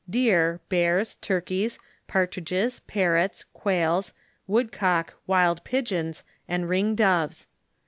[0.01, 4.13] l does, deor, bears, turkeys, partridges, parrots, quails,
[4.47, 7.45] wood cock, wild pigeons, and ring doves.